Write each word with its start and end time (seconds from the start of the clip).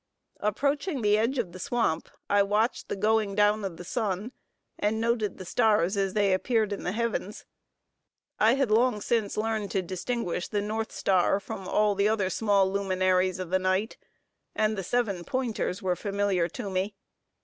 Approaching 0.39 1.03
the 1.03 1.15
edge 1.15 1.37
of 1.37 1.51
the 1.51 1.59
swamp, 1.59 2.09
I 2.27 2.41
watched 2.41 2.89
the 2.89 2.95
going 2.95 3.35
down 3.35 3.63
of 3.63 3.77
the 3.77 3.83
sun, 3.83 4.31
and 4.79 4.99
noted 4.99 5.37
the 5.37 5.45
stars 5.45 5.95
as 5.95 6.15
they 6.15 6.33
appeared 6.33 6.73
in 6.73 6.81
the 6.83 6.91
heavens. 6.91 7.45
I 8.39 8.55
had 8.55 8.71
long 8.71 8.99
since 9.01 9.37
learned 9.37 9.69
to 9.73 9.83
distinguish 9.83 10.47
the 10.47 10.59
north 10.59 10.91
star 10.91 11.39
from 11.39 11.67
all 11.67 11.93
the 11.93 12.07
other 12.09 12.31
small 12.31 12.67
luminaries 12.71 13.37
of 13.37 13.51
the 13.51 13.59
night; 13.59 13.99
and 14.55 14.75
the 14.75 14.83
seven 14.83 15.23
pointers 15.23 15.83
were 15.83 15.95
familiar 15.95 16.47
to 16.47 16.71
me. 16.71 16.95